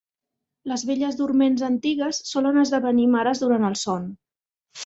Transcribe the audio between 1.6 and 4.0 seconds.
antigues solen esdevenir mares durant el